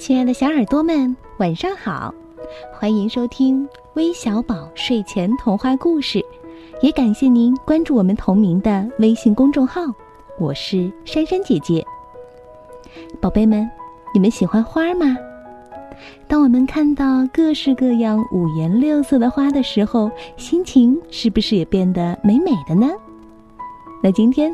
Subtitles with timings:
[0.00, 2.12] 亲爱的小耳朵们，晚上好！
[2.72, 6.24] 欢迎收听微小宝睡前童话故事，
[6.80, 9.82] 也感谢您关注我们同名的微信公众号。
[10.38, 11.84] 我是珊珊姐姐。
[13.20, 13.70] 宝贝们，
[14.14, 15.14] 你们喜欢花吗？
[16.26, 22.88] 当我们看到各式各样、五颜六色的花的时候，心情是不是也变得美美的呢？
[24.02, 24.50] 那今天，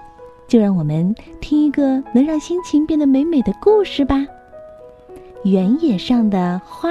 [0.48, 4.26] 就让我们听一个能让心情变得美美的故事吧。
[5.48, 6.90] 原野上的花。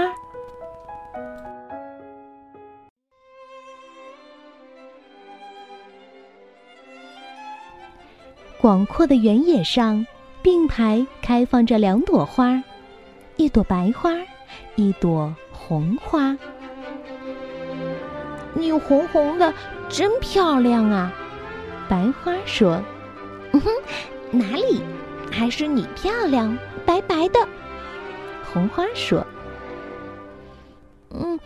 [8.62, 10.08] 广阔的原野上，
[10.42, 12.64] 并排开放着两朵花，
[13.36, 14.12] 一朵白花，
[14.76, 16.38] 一朵红花。
[18.54, 19.54] 你红红的，
[19.90, 21.12] 真漂亮啊！
[21.90, 22.82] 白花说
[23.52, 23.70] ：“嗯哼，
[24.32, 24.82] 哪里？
[25.30, 27.46] 还是你漂亮，白白的。”
[28.56, 29.22] 红花说
[31.12, 31.38] ：“嗯，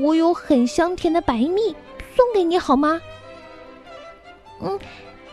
[0.00, 1.72] 我有很香甜的白蜜，
[2.16, 3.00] 送给你好吗？
[4.60, 4.76] 嗯，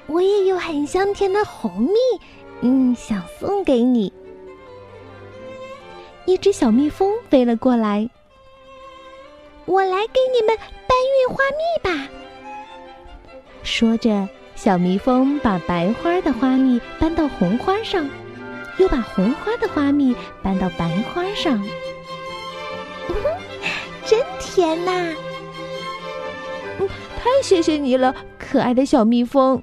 [0.06, 1.96] 我也有很香甜的红蜜，
[2.62, 4.14] 嗯，想送给你。”
[6.28, 8.08] 一只小蜜蜂飞了过来，
[9.66, 12.08] 我来给你们搬运花蜜吧。
[13.64, 18.08] 说着，小蜜蜂把白花的花蜜搬到红花上。
[18.78, 21.64] 又把红花的花蜜搬到白花上，
[24.06, 25.16] 真甜呐！
[26.80, 29.62] 嗯， 太谢谢你了，可爱的小蜜蜂。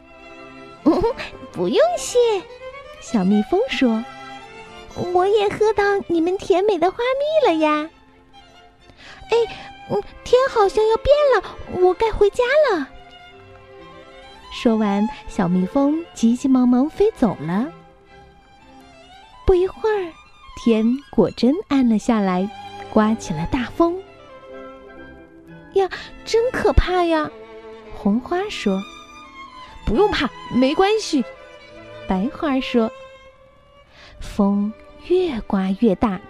[0.85, 1.03] 嗯
[1.53, 2.19] 不用谢，
[3.01, 4.03] 小蜜蜂说
[5.13, 7.91] ：“我也喝到你们甜美的花蜜了呀。”
[9.31, 9.37] 哎，
[9.91, 11.45] 嗯，天好像要变了，
[11.87, 12.89] 我该回家了。
[14.51, 17.71] 说完，小蜜蜂急急忙忙飞走了。
[20.65, 22.49] 天果真暗了下来，
[22.93, 24.01] 刮起了大风。
[25.73, 25.89] 呀，
[26.25, 27.28] 真可怕呀！
[27.97, 28.81] 红花说
[29.84, 31.25] ：“不用怕，没关系。”
[32.06, 32.89] 白花说
[34.22, 34.72] ：“风
[35.09, 36.21] 越刮越大，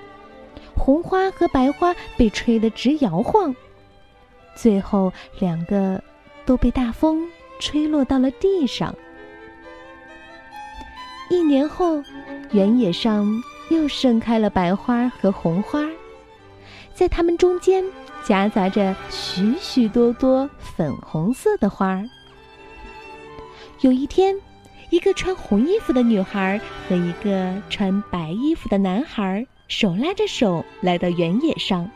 [0.74, 3.54] 红花和白花被吹得直摇晃，
[4.54, 6.02] 最后两个
[6.46, 7.28] 都被大风
[7.60, 8.94] 吹落到了地上。”
[11.28, 12.02] 一年后，
[12.52, 13.26] 原野上
[13.70, 15.80] 又盛开了白花和红花，
[16.94, 17.84] 在它们中间
[18.24, 22.02] 夹杂着许许多多粉红色的花。
[23.80, 24.36] 有一天，
[24.90, 31.90] 一个穿红衣服的女孩和一个穿白衣服的男孩手拉着手来到原野上。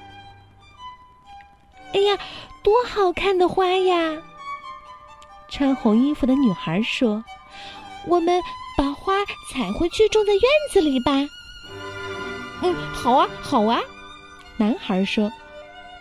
[1.92, 2.18] 哎呀，
[2.62, 4.22] 多好看的花呀！
[5.48, 7.24] 穿红衣服的女孩说
[8.08, 8.40] ：“我们。”
[8.78, 9.14] 把花
[9.50, 11.12] 采回去，种在院子里吧。
[12.62, 13.80] 嗯，好啊，好啊。
[14.56, 15.30] 男孩说：“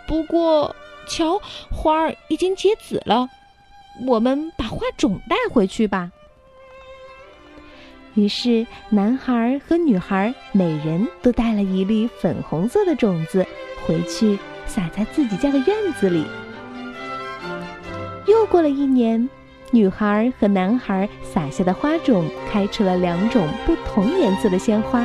[0.08, 0.76] 不过，
[1.08, 3.30] 瞧，花儿已经结籽了，
[4.08, 6.12] 我们把花种带回去吧。”
[8.16, 13.46] 于是，男孩和女孩每人都带了一粒粉红色的种子
[13.86, 16.26] 回去，撒在自己家的院子里。
[18.26, 19.30] 又过了一年。
[19.72, 25.04] 女孩和男孩撒下的花种开出了两种不同颜色的鲜花。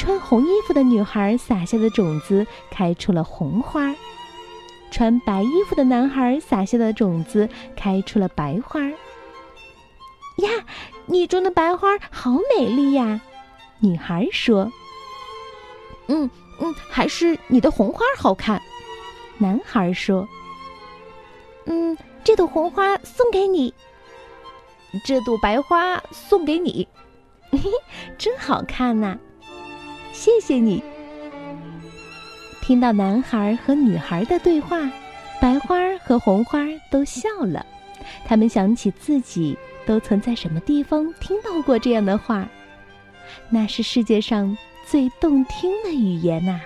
[0.00, 3.94] 穿红衣服的女孩撒下的种子开出了红花，
[4.90, 7.46] 穿白衣服的男孩撒下的种子
[7.76, 8.80] 开出了白花。
[8.80, 10.48] 呀，
[11.04, 13.20] 你种的白花好美丽呀！
[13.80, 14.72] 女孩说。
[16.06, 18.58] 嗯嗯，还是你的红花好看。
[19.36, 20.26] 男孩说。
[21.66, 21.94] 嗯。
[22.24, 23.74] 这朵红花送给你，
[25.04, 26.88] 这朵白花送给你，
[27.50, 27.70] 嘿嘿，
[28.16, 29.18] 真好看呐！
[30.20, 30.82] 谢谢你。
[32.60, 34.78] 听到男孩和女孩的对话，
[35.40, 36.58] 白花和红花
[36.90, 37.64] 都笑了。
[38.26, 42.46] 他们想起自己都曾在什么地方听到过这样的话，
[43.48, 46.60] 那是世界上最动听的语言呐。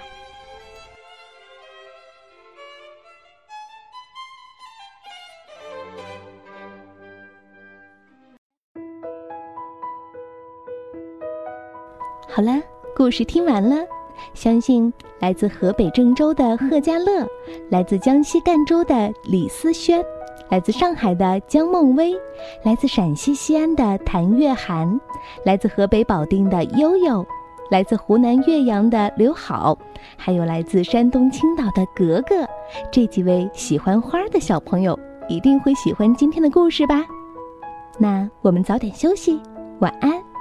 [12.29, 12.61] 好了，
[12.97, 13.77] 故事听完了。
[14.33, 17.27] 相信来自河北郑州的贺家乐，
[17.69, 20.03] 来自江西赣州的李思轩，
[20.49, 22.15] 来自上海的江梦薇，
[22.63, 24.99] 来自陕西西安的谭月涵，
[25.45, 27.27] 来自河北保定的悠悠，
[27.69, 29.77] 来自湖南岳阳的刘好，
[30.17, 32.49] 还有来自山东青岛的格格，
[32.93, 34.97] 这几位喜欢花的小朋友
[35.29, 37.05] 一定会喜欢今天的故事吧？
[37.99, 39.41] 那我们早点休息，
[39.81, 40.34] 晚安。